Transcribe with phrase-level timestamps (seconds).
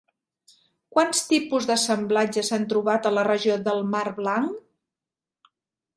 [0.95, 5.49] Quants tipus d'assemblatge s'han trobat a la regió del mar Blanc?